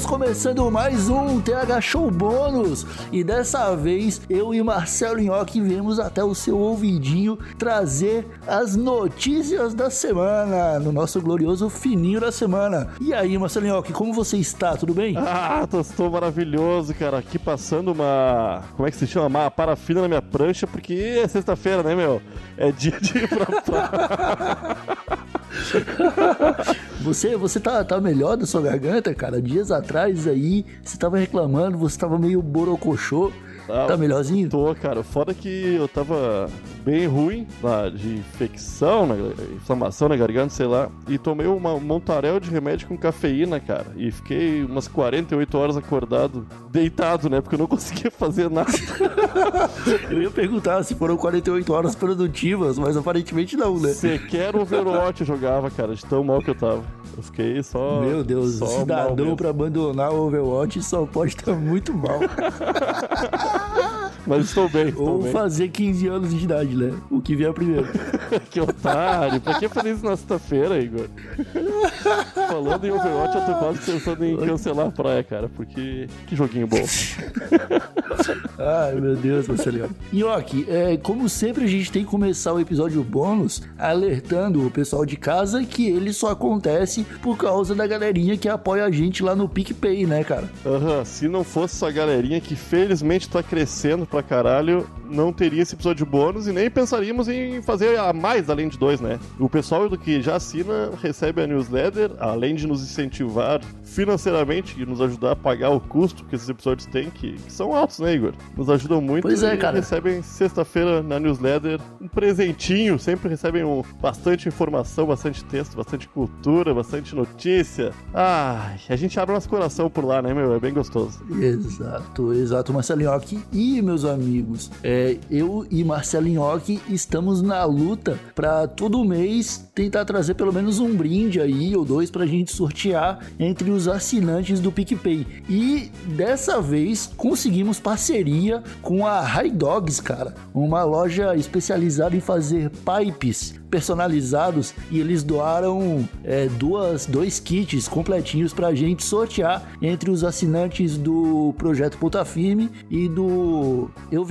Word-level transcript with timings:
estamos 0.00 0.06
começando 0.06 0.70
mais 0.70 1.10
um 1.10 1.40
TH 1.40 1.80
Show 1.80 2.10
Bônus 2.10 2.86
e 3.12 3.22
dessa 3.22 3.74
vez 3.74 4.22
eu 4.30 4.54
e 4.54 4.62
Marcelo 4.62 5.20
Nhoque 5.20 5.60
viemos 5.60 5.98
até 5.98 6.24
o 6.24 6.34
seu 6.34 6.58
ouvidinho 6.58 7.38
trazer 7.58 8.26
as 8.46 8.76
notícias 8.76 9.74
da 9.74 9.90
semana 9.90 10.78
no 10.78 10.90
nosso 10.90 11.20
glorioso 11.20 11.68
fininho 11.68 12.20
da 12.20 12.32
semana. 12.32 12.88
E 13.00 13.12
aí, 13.12 13.36
Marcelo 13.36 13.66
Nhoque, 13.66 13.92
como 13.92 14.12
você 14.12 14.38
está? 14.38 14.76
Tudo 14.76 14.94
bem? 14.94 15.16
Ah, 15.18 15.66
estou 15.80 16.10
maravilhoso, 16.10 16.94
cara. 16.94 17.18
Aqui 17.18 17.38
passando 17.38 17.92
uma. 17.92 18.62
Como 18.76 18.88
é 18.88 18.90
que 18.90 18.96
se 18.96 19.06
chama? 19.06 19.26
Uma 19.26 19.50
parafina 19.50 20.02
na 20.02 20.08
minha 20.08 20.22
prancha, 20.22 20.66
porque 20.66 20.94
é 21.22 21.28
sexta-feira, 21.28 21.82
né, 21.82 21.94
meu? 21.94 22.22
É 22.56 22.72
dia 22.72 22.98
de 23.00 23.18
ir 23.18 23.28
pra 23.28 23.60
praia. 23.60 25.30
você 27.02 27.36
você 27.36 27.58
tá, 27.58 27.84
tá 27.84 28.00
melhor 28.00 28.36
da 28.36 28.46
sua 28.46 28.62
garganta, 28.62 29.14
cara? 29.14 29.40
Dias 29.40 29.70
atrás 29.70 30.26
aí, 30.26 30.64
você 30.82 30.96
tava 30.96 31.18
reclamando, 31.18 31.76
você 31.76 31.98
tava 31.98 32.18
meio 32.18 32.40
borocochô. 32.40 33.32
Ah, 33.72 33.86
tá 33.86 33.96
melhorzinho? 33.96 34.48
Tô, 34.48 34.74
cara. 34.74 35.02
Foda 35.02 35.34
que 35.34 35.74
eu 35.74 35.88
tava 35.88 36.48
bem 36.84 37.06
ruim 37.06 37.46
lá, 37.62 37.88
de 37.88 38.16
infecção, 38.16 39.06
né, 39.06 39.16
inflamação 39.54 40.08
na 40.08 40.16
garganta, 40.16 40.50
sei 40.50 40.66
lá. 40.66 40.88
E 41.08 41.18
tomei 41.18 41.46
uma, 41.46 41.74
um 41.74 41.80
montaréu 41.80 42.40
de 42.40 42.50
remédio 42.50 42.88
com 42.88 42.96
cafeína, 42.96 43.60
cara. 43.60 43.86
E 43.96 44.10
fiquei 44.10 44.64
umas 44.64 44.88
48 44.88 45.58
horas 45.58 45.76
acordado, 45.76 46.46
deitado, 46.70 47.28
né? 47.28 47.40
Porque 47.40 47.54
eu 47.54 47.60
não 47.60 47.66
conseguia 47.66 48.10
fazer 48.10 48.50
nada. 48.50 48.70
eu 50.10 50.22
ia 50.22 50.30
perguntar 50.30 50.82
se 50.82 50.94
foram 50.94 51.16
48 51.16 51.72
horas 51.72 51.94
produtivas, 51.94 52.78
mas 52.78 52.96
aparentemente 52.96 53.56
não, 53.56 53.78
né? 53.78 53.92
Sequer 53.92 54.56
Overwatch 54.56 55.20
eu 55.20 55.26
jogava, 55.26 55.70
cara, 55.70 55.94
de 55.94 56.04
tão 56.04 56.24
mal 56.24 56.40
que 56.40 56.50
eu 56.50 56.54
tava. 56.54 56.82
Eu 57.20 57.22
fiquei 57.22 57.62
só. 57.62 58.00
Meu 58.00 58.24
Deus, 58.24 58.54
só 58.54 58.66
cidadão 58.66 59.36
pra 59.36 59.50
abandonar 59.50 60.10
o 60.10 60.26
Overwatch 60.26 60.82
só 60.82 61.04
pode 61.04 61.36
estar 61.36 61.54
muito 61.54 61.92
mal. 61.92 62.18
Mas 64.26 64.46
estou 64.46 64.68
bem. 64.70 64.88
Estou 64.88 65.08
Ou 65.08 65.22
bem. 65.22 65.32
fazer 65.32 65.68
15 65.68 66.06
anos 66.06 66.34
de 66.34 66.44
idade, 66.44 66.74
né? 66.74 66.94
O 67.10 67.20
que 67.20 67.36
vier 67.36 67.52
primeiro. 67.52 67.86
que 68.50 68.60
otário. 68.60 69.40
Pra 69.40 69.58
que 69.58 69.68
fazer 69.68 69.92
isso 69.92 70.04
na 70.04 70.16
sexta-feira, 70.16 70.78
Igor? 70.78 71.06
Falando 72.50 72.84
em 72.84 72.90
Overwatch, 72.90 73.36
eu 73.36 73.46
tô 73.46 73.54
quase 73.54 73.92
pensando 73.92 74.24
em 74.24 74.36
cancelar 74.36 74.88
a 74.88 74.90
praia, 74.90 75.22
cara. 75.22 75.48
Porque 75.48 76.08
que 76.26 76.34
joguinho 76.34 76.66
bom. 76.66 76.84
Ai, 78.58 78.94
meu 79.00 79.14
Deus, 79.14 79.46
Marcelinho. 79.46 79.90
Nhoque, 80.12 80.66
é, 80.68 80.96
como 80.96 81.28
sempre, 81.28 81.64
a 81.64 81.68
gente 81.68 81.92
tem 81.92 82.04
que 82.04 82.10
começar 82.10 82.52
o 82.52 82.60
episódio 82.60 83.02
bônus 83.04 83.62
alertando 83.78 84.66
o 84.66 84.70
pessoal 84.70 85.06
de 85.06 85.16
casa 85.16 85.64
que 85.64 85.88
ele 85.88 86.12
só 86.12 86.30
acontece 86.30 87.04
por 87.22 87.36
causa 87.36 87.74
da 87.74 87.86
galerinha 87.86 88.36
que 88.36 88.48
apoia 88.48 88.84
a 88.84 88.90
gente 88.90 89.22
lá 89.22 89.36
no 89.36 89.48
PicPay, 89.48 90.06
né, 90.06 90.24
cara? 90.24 90.50
Aham, 90.66 90.98
uhum. 90.98 91.04
se 91.04 91.28
não 91.28 91.44
fosse 91.44 91.76
só 91.76 91.88
a 91.88 91.92
galerinha 91.92 92.40
que 92.40 92.56
felizmente 92.56 93.28
tá 93.28 93.42
crescendo 93.42 94.06
pra 94.06 94.22
caralho, 94.22 94.86
não 95.10 95.32
teria 95.32 95.62
esse 95.62 95.74
episódio 95.74 96.06
bônus 96.06 96.46
e 96.46 96.52
nem 96.52 96.70
pensaríamos 96.70 97.28
em 97.28 97.60
fazer 97.62 97.98
a 97.98 98.12
mais 98.12 98.48
além 98.48 98.68
de 98.68 98.78
dois, 98.78 99.00
né? 99.00 99.18
O 99.38 99.48
pessoal 99.48 99.88
do 99.88 99.98
que 99.98 100.22
já 100.22 100.36
assina 100.36 100.90
recebe 101.02 101.42
a 101.42 101.46
newsletter, 101.46 102.12
além 102.18 102.54
de 102.54 102.66
nos 102.66 102.82
incentivar 102.82 103.60
financeiramente 103.84 104.80
e 104.80 104.86
nos 104.86 105.00
ajudar 105.00 105.32
a 105.32 105.36
pagar 105.36 105.70
o 105.70 105.80
custo 105.80 106.24
que 106.24 106.34
esses 106.34 106.48
episódios 106.48 106.86
têm, 106.86 107.10
que, 107.10 107.32
que 107.32 107.52
são 107.52 107.74
altos, 107.74 107.98
né, 107.98 108.14
Igor? 108.14 108.34
Nos 108.56 108.70
ajudam 108.70 109.00
muito 109.00 109.22
pois 109.22 109.42
é, 109.42 109.56
cara. 109.56 109.76
recebem 109.76 110.22
sexta-feira 110.22 111.02
na 111.02 111.18
newsletter 111.18 111.80
um 112.00 112.08
presentinho, 112.08 112.98
sempre 112.98 113.28
recebem 113.28 113.64
um, 113.64 113.82
bastante 114.00 114.48
informação, 114.48 115.06
bastante 115.06 115.44
texto, 115.44 115.76
bastante 115.76 116.08
cultura, 116.08 116.72
bastante 116.72 117.14
notícia. 117.14 117.92
Ah, 118.14 118.74
a 118.88 118.96
gente 118.96 119.18
abre 119.18 119.34
nosso 119.34 119.48
coração 119.48 119.90
por 119.90 120.04
lá, 120.04 120.22
né, 120.22 120.32
meu? 120.32 120.54
É 120.54 120.60
bem 120.60 120.72
gostoso. 120.72 121.20
Exato, 121.40 122.32
exato, 122.32 122.72
Marcelinho. 122.72 123.10
Aqui. 123.10 123.40
E, 123.52 123.82
meus 123.82 124.04
amigos, 124.04 124.70
é, 124.82 124.99
eu 125.30 125.66
e 125.70 125.84
Marcelinho 125.84 126.40
estamos 126.88 127.42
na 127.42 127.64
luta 127.64 128.18
para 128.34 128.66
todo 128.66 129.04
mês 129.04 129.70
tentar 129.74 130.04
trazer 130.04 130.34
pelo 130.34 130.52
menos 130.52 130.78
um 130.78 130.94
brinde 130.94 131.40
aí 131.40 131.76
ou 131.76 131.84
dois 131.84 132.10
pra 132.10 132.26
gente 132.26 132.52
sortear 132.52 133.18
entre 133.38 133.70
os 133.70 133.86
assinantes 133.88 134.60
do 134.60 134.72
PicPay. 134.72 135.26
E 135.48 135.90
dessa 136.16 136.60
vez 136.60 137.10
conseguimos 137.16 137.78
parceria 137.78 138.62
com 138.82 139.06
a 139.06 139.20
High 139.20 139.50
Dogs, 139.50 140.00
cara, 140.02 140.34
uma 140.54 140.82
loja 140.84 141.36
especializada 141.36 142.16
em 142.16 142.20
fazer 142.20 142.70
pipes 142.70 143.60
personalizados 143.70 144.74
e 144.90 144.98
eles 144.98 145.22
doaram 145.22 146.06
é, 146.24 146.48
duas, 146.48 147.06
dois 147.06 147.38
kits 147.38 147.86
completinhos 147.86 148.52
pra 148.52 148.74
gente 148.74 149.04
sortear 149.04 149.62
entre 149.80 150.10
os 150.10 150.24
assinantes 150.24 150.98
do 150.98 151.54
projeto 151.56 151.96
Ponta 151.96 152.24
Firme 152.24 152.68
e 152.90 153.08
do 153.08 153.88
Eu 154.10 154.24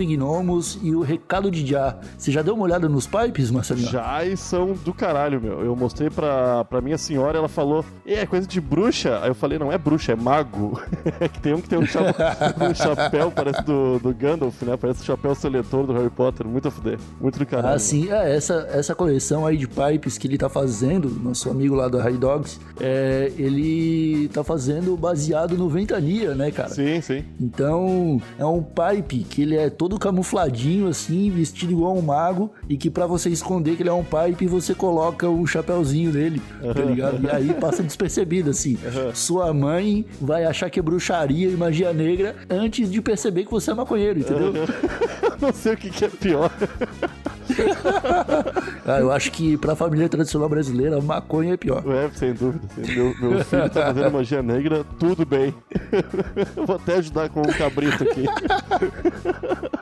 Vignomos 0.59 0.77
e 0.81 0.93
o 0.93 1.01
Recado 1.01 1.49
de 1.49 1.65
Já. 1.65 1.97
Você 2.17 2.31
já 2.31 2.41
deu 2.41 2.53
uma 2.53 2.63
olhada 2.63 2.89
nos 2.89 3.07
pipes, 3.07 3.49
Marcelinho? 3.49 3.89
Já 3.89 4.25
e 4.25 4.35
são 4.35 4.73
do 4.73 4.93
caralho, 4.93 5.41
meu. 5.41 5.63
Eu 5.63 5.75
mostrei 5.75 6.09
pra, 6.09 6.65
pra 6.65 6.81
minha 6.81 6.97
senhora, 6.97 7.37
ela 7.37 7.47
falou, 7.47 7.85
é 8.05 8.25
coisa 8.25 8.47
de 8.47 8.59
bruxa. 8.59 9.19
Aí 9.21 9.29
eu 9.29 9.35
falei, 9.35 9.57
não 9.57 9.71
é 9.71 9.77
bruxa, 9.77 10.13
é 10.13 10.15
mago. 10.15 10.81
que 11.33 11.39
tem 11.39 11.53
um 11.53 11.61
que 11.61 11.69
tem 11.69 11.79
um, 11.79 11.85
chapéu, 11.85 12.25
um 12.69 12.73
chapéu 12.73 13.31
parece 13.31 13.63
do, 13.63 13.99
do 13.99 14.13
Gandalf, 14.13 14.61
né? 14.63 14.75
Parece 14.77 15.01
o 15.01 15.05
chapéu 15.05 15.33
seletor 15.33 15.85
do 15.85 15.93
Harry 15.93 16.09
Potter. 16.09 16.47
Muito 16.47 16.67
a 16.67 16.71
fuder. 16.71 16.99
Muito 17.19 17.39
do 17.39 17.45
caralho. 17.45 17.75
Ah, 17.75 17.79
sim. 17.79 18.11
É, 18.11 18.35
essa, 18.35 18.67
essa 18.71 18.95
coleção 18.95 19.45
aí 19.45 19.57
de 19.57 19.67
pipes 19.67 20.17
que 20.17 20.27
ele 20.27 20.37
tá 20.37 20.49
fazendo, 20.49 21.09
nosso 21.09 21.49
amigo 21.49 21.75
lá 21.75 21.87
da 21.87 22.01
High 22.01 22.17
Dogs, 22.17 22.59
é, 22.79 23.31
ele 23.37 24.27
tá 24.29 24.43
fazendo 24.43 24.95
baseado 24.97 25.57
no 25.57 25.69
Ventania, 25.69 26.33
né, 26.33 26.51
cara? 26.51 26.69
Sim, 26.69 27.01
sim. 27.01 27.23
Então, 27.39 28.21
é 28.37 28.45
um 28.45 28.63
pipe 28.63 29.23
que 29.23 29.43
ele 29.43 29.55
é 29.55 29.69
todo 29.69 29.99
assim, 30.87 31.29
vestido 31.29 31.71
igual 31.71 31.97
um 31.97 32.01
mago, 32.01 32.51
e 32.67 32.77
que 32.77 32.89
para 32.89 33.05
você 33.05 33.29
esconder 33.29 33.75
que 33.75 33.83
ele 33.83 33.89
é 33.89 33.93
um 33.93 34.03
pipe, 34.03 34.47
você 34.47 34.73
coloca 34.73 35.27
um 35.29 35.45
chapéuzinho 35.45 36.11
nele, 36.11 36.41
tá 36.61 36.81
ligado? 36.83 37.23
E 37.23 37.29
aí 37.29 37.53
passa 37.53 37.83
despercebido, 37.83 38.49
assim. 38.49 38.77
Sua 39.13 39.53
mãe 39.53 40.05
vai 40.19 40.45
achar 40.45 40.69
que 40.69 40.79
é 40.79 40.83
bruxaria 40.83 41.49
e 41.49 41.55
magia 41.55 41.93
negra 41.93 42.35
antes 42.49 42.89
de 42.89 43.01
perceber 43.01 43.45
que 43.45 43.51
você 43.51 43.71
é 43.71 43.73
maconheiro, 43.73 44.19
entendeu? 44.19 44.53
Não 45.39 45.53
sei 45.53 45.73
o 45.73 45.77
que, 45.77 45.89
que 45.89 46.05
é 46.05 46.09
pior. 46.09 46.51
ah, 48.85 48.99
eu 48.99 49.11
acho 49.11 49.31
que 49.31 49.57
pra 49.57 49.75
família 49.75 50.07
tradicional 50.09 50.49
brasileira, 50.49 51.01
maconha 51.01 51.53
é 51.53 51.57
pior. 51.57 51.83
É, 51.87 52.09
sem 52.15 52.33
dúvida. 52.33 52.67
Meu, 52.77 53.15
meu 53.19 53.43
filho 53.43 53.69
tá 53.69 53.87
fazendo 53.87 54.11
magia 54.11 54.41
negra, 54.41 54.85
tudo 54.99 55.25
bem. 55.25 55.53
Vou 56.65 56.75
até 56.75 56.95
ajudar 56.95 57.29
com 57.29 57.41
um 57.41 57.53
cabrito 57.53 58.03
aqui. 58.03 58.25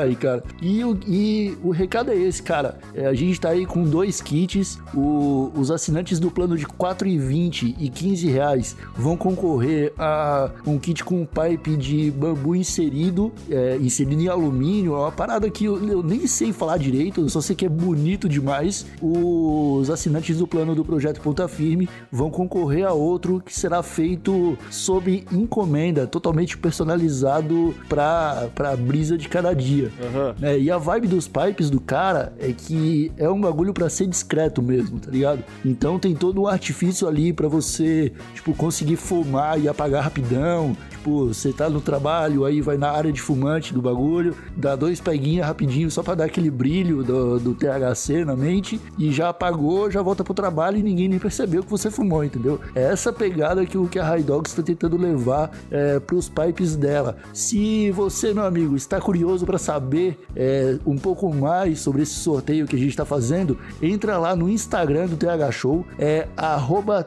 Ai, 0.00 0.14
cara. 0.14 0.42
E 0.60 0.84
o, 0.84 0.98
e 1.06 1.56
o 1.62 1.70
recado 1.70 2.10
é 2.10 2.16
esse, 2.16 2.42
cara. 2.42 2.78
É, 2.94 3.06
a 3.06 3.14
gente 3.14 3.40
tá 3.40 3.50
aí 3.50 3.66
com 3.66 3.84
dois 3.84 4.20
kits. 4.20 4.78
O, 4.94 5.52
os 5.54 5.70
assinantes 5.70 6.18
do 6.18 6.30
plano 6.30 6.56
de 6.56 6.66
4,20 6.66 7.76
e 7.78 7.88
15 7.88 8.28
reais 8.28 8.76
vão 8.96 9.16
concorrer 9.16 9.92
a 9.98 10.50
um 10.66 10.78
kit 10.78 11.04
com 11.04 11.22
um 11.22 11.26
pipe 11.26 11.76
de 11.76 12.10
bambu 12.10 12.54
inserido, 12.54 13.32
é, 13.48 13.76
inserido 13.76 14.20
em 14.20 14.28
alumínio. 14.28 14.94
É 14.94 14.98
uma 14.98 15.12
parada 15.12 15.48
que 15.50 15.66
eu, 15.66 15.82
eu 15.88 16.02
nem 16.02 16.26
sei 16.26 16.52
falar 16.52 16.63
direito, 16.78 17.20
eu 17.20 17.28
só 17.28 17.40
sei 17.40 17.54
que 17.54 17.66
é 17.66 17.68
bonito 17.68 18.28
demais. 18.28 18.86
Os 19.00 19.88
assinantes 19.90 20.38
do 20.38 20.46
plano 20.46 20.74
do 20.74 20.84
projeto 20.84 21.20
Ponta 21.20 21.46
Firme 21.46 21.88
vão 22.10 22.30
concorrer 22.30 22.86
a 22.86 22.92
outro 22.92 23.40
que 23.44 23.54
será 23.54 23.82
feito 23.82 24.58
sob 24.70 25.24
encomenda, 25.30 26.06
totalmente 26.06 26.56
personalizado 26.56 27.74
para 27.88 28.48
a 28.58 28.76
brisa 28.76 29.16
de 29.16 29.28
cada 29.28 29.54
dia. 29.54 29.90
Uhum. 30.00 30.34
É, 30.46 30.58
e 30.58 30.70
a 30.70 30.78
vibe 30.78 31.08
dos 31.08 31.28
pipes 31.28 31.70
do 31.70 31.80
cara 31.80 32.32
é 32.38 32.52
que 32.52 33.12
é 33.16 33.28
um 33.28 33.40
bagulho 33.40 33.72
para 33.72 33.88
ser 33.88 34.06
discreto 34.06 34.62
mesmo, 34.62 34.98
tá 34.98 35.10
ligado? 35.10 35.44
Então 35.64 35.98
tem 35.98 36.14
todo 36.14 36.42
um 36.42 36.46
artifício 36.46 37.06
ali 37.06 37.32
para 37.32 37.48
você, 37.48 38.12
tipo, 38.34 38.54
conseguir 38.54 38.96
fumar 38.96 39.60
e 39.60 39.68
apagar 39.68 40.02
rapidão. 40.02 40.76
Tipo, 40.90 41.28
você 41.28 41.52
tá 41.52 41.68
no 41.68 41.80
trabalho, 41.80 42.44
aí 42.44 42.60
vai 42.60 42.78
na 42.78 42.90
área 42.90 43.12
de 43.12 43.20
fumante 43.20 43.74
do 43.74 43.82
bagulho, 43.82 44.34
dá 44.56 44.74
dois 44.74 45.00
peguinhas 45.00 45.46
rapidinho 45.46 45.90
só 45.90 46.02
para 46.02 46.14
dar 46.14 46.24
aquele 46.24 46.50
brilho 46.54 47.02
do, 47.02 47.38
do 47.38 47.54
THC 47.54 48.24
na 48.24 48.36
mente 48.36 48.80
e 48.98 49.12
já 49.12 49.28
apagou, 49.28 49.90
já 49.90 50.00
volta 50.02 50.24
pro 50.24 50.34
trabalho 50.34 50.78
e 50.78 50.82
ninguém 50.82 51.08
nem 51.08 51.18
percebeu 51.18 51.62
que 51.62 51.70
você 51.70 51.90
fumou, 51.90 52.24
entendeu? 52.24 52.60
É 52.74 52.84
essa 52.84 53.12
pegada 53.12 53.64
que 53.66 53.76
que 53.88 53.98
a 53.98 54.04
High 54.04 54.22
Dogs 54.22 54.52
está 54.52 54.62
tentando 54.62 54.96
levar 54.96 55.50
é, 55.70 55.98
pros 56.00 56.28
pipes 56.28 56.76
dela. 56.76 57.16
Se 57.32 57.90
você, 57.90 58.32
meu 58.32 58.44
amigo, 58.44 58.76
está 58.76 59.00
curioso 59.00 59.44
para 59.44 59.58
saber 59.58 60.18
é, 60.34 60.78
um 60.86 60.96
pouco 60.96 61.32
mais 61.34 61.80
sobre 61.80 62.02
esse 62.02 62.14
sorteio 62.14 62.66
que 62.66 62.76
a 62.76 62.78
gente 62.78 62.90
está 62.90 63.04
fazendo, 63.04 63.58
entra 63.82 64.18
lá 64.18 64.36
no 64.36 64.48
Instagram 64.48 65.06
do 65.06 65.16
TH 65.16 65.50
Show, 65.52 65.84
é 65.98 66.28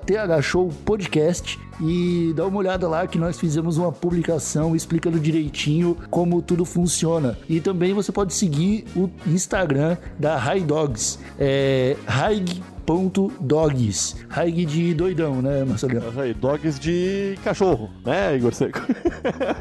@thshowpodcast 0.05 1.59
e 1.79 2.33
dá 2.35 2.45
uma 2.45 2.57
olhada 2.57 2.87
lá 2.87 3.05
que 3.07 3.17
nós 3.17 3.39
fizemos 3.39 3.77
uma 3.77 3.91
publicação 3.91 4.75
explicando 4.75 5.19
direitinho 5.19 5.95
como 6.09 6.41
tudo 6.41 6.65
funciona. 6.65 7.37
E 7.47 7.59
também 7.59 7.93
você 7.93 8.11
pode 8.11 8.33
seguir 8.33 8.85
o 8.95 9.09
Instagram 9.27 9.97
da 10.17 10.37
High 10.37 10.63
Dogs, 10.63 11.19
é 11.39 11.95
High 12.07 12.45
Haig.dogs. 12.87 14.15
Haig 14.29 14.65
de 14.65 14.93
doidão, 14.93 15.41
né, 15.41 15.65
Marcelinho? 15.65 16.01
Aí, 16.17 16.33
dogs 16.33 16.79
de 16.79 17.37
cachorro, 17.43 17.89
né, 18.05 18.35
Igor 18.35 18.53
Seco? 18.53 18.79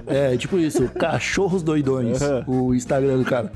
É, 0.06 0.36
tipo 0.36 0.58
isso, 0.58 0.88
cachorros 0.90 1.62
doidões, 1.62 2.20
o 2.46 2.72
Instagram 2.72 3.18
do 3.18 3.24
cara. 3.24 3.50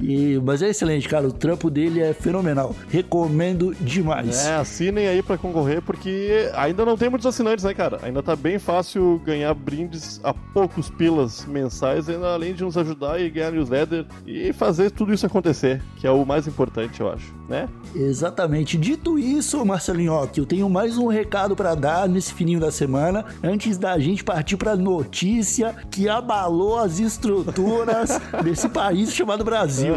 E, 0.00 0.40
mas 0.42 0.62
é 0.62 0.70
excelente, 0.70 1.08
cara. 1.08 1.28
O 1.28 1.32
trampo 1.32 1.68
dele 1.68 2.00
é 2.00 2.14
fenomenal. 2.14 2.74
Recomendo 2.88 3.74
demais. 3.74 4.46
É, 4.46 4.54
assinem 4.56 5.06
aí 5.08 5.22
pra 5.22 5.36
concorrer, 5.36 5.82
porque 5.82 6.50
ainda 6.54 6.84
não 6.84 6.96
tem 6.96 7.10
muitos 7.10 7.26
assinantes, 7.26 7.64
né, 7.64 7.74
cara? 7.74 7.98
Ainda 8.02 8.22
tá 8.22 8.34
bem 8.34 8.58
fácil 8.58 9.20
ganhar 9.24 9.52
brindes 9.52 10.20
a 10.24 10.32
poucos 10.32 10.88
pilas 10.88 11.44
mensais, 11.44 12.08
ainda 12.08 12.32
além 12.32 12.54
de 12.54 12.64
nos 12.64 12.78
ajudar 12.78 13.20
e 13.20 13.28
ganhar 13.28 13.50
newsletter 13.52 14.06
e 14.26 14.52
fazer 14.52 14.90
tudo 14.90 15.12
isso 15.12 15.26
acontecer, 15.26 15.82
que 15.96 16.06
é 16.06 16.10
o 16.10 16.24
mais 16.24 16.46
importante, 16.46 17.00
eu 17.00 17.10
acho, 17.10 17.34
né? 17.48 17.68
Exatamente. 17.94 18.78
Dito 18.78 19.09
isso, 19.18 19.64
Marcelinho, 19.64 20.12
ó, 20.12 20.26
que 20.26 20.40
eu 20.40 20.46
tenho 20.46 20.68
mais 20.68 20.98
um 20.98 21.06
recado 21.06 21.56
pra 21.56 21.74
dar 21.74 22.08
nesse 22.08 22.32
fininho 22.34 22.60
da 22.60 22.70
semana, 22.70 23.24
antes 23.42 23.78
da 23.78 23.98
gente 23.98 24.24
partir 24.24 24.56
pra 24.56 24.76
notícia 24.76 25.74
que 25.90 26.08
abalou 26.08 26.78
as 26.78 26.98
estruturas 26.98 28.20
desse 28.42 28.68
país 28.68 29.14
chamado 29.14 29.44
Brasil. 29.44 29.94